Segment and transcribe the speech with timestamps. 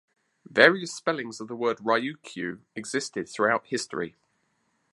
[0.49, 4.15] Various spellings of the word "Ryukyu" existed throughout history.